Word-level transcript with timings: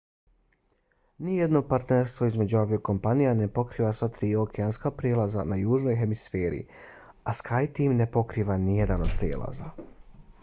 nijedno 1.25 1.59
partnerstvo 1.73 2.29
između 2.29 2.57
aviokompanija 2.61 3.33
ne 3.41 3.47
pokriva 3.57 3.91
sva 3.97 4.07
tri 4.15 4.29
okeanska 4.43 4.91
prijelaza 5.01 5.45
na 5.51 5.57
južnoj 5.63 5.97
hemisferi 5.99 6.61
a 7.23 7.35
skyteam 7.41 7.93
ne 7.99 8.07
pokriva 8.17 8.57
ni 8.69 8.79
jedan 8.79 9.05
od 9.09 9.13
prijelaza 9.21 9.69